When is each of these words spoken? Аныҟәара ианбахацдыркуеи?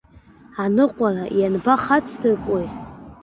Аныҟәара 0.63 1.25
ианбахацдыркуеи? 1.39 2.67